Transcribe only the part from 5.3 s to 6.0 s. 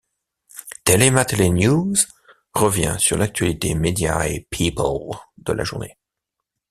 de la journée.